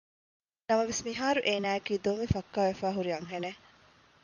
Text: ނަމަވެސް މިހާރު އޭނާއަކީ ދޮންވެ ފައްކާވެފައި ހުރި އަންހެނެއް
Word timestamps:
ނަމަވެސް 0.67 1.01
މިހާރު 1.07 1.39
އޭނާއަކީ 1.47 1.93
ދޮންވެ 2.05 2.27
ފައްކާވެފައި 2.33 2.95
ހުރި 2.97 3.11
އަންހެނެއް 3.13 3.61